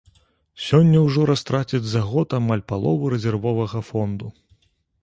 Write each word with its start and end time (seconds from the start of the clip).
Сёння 0.67 1.01
ўжо 1.07 1.25
растрацяць 1.31 1.83
за 1.91 2.01
год 2.09 2.27
амаль 2.41 2.67
палову 2.73 3.13
рэзервовага 3.17 3.85
фонду. 3.93 4.27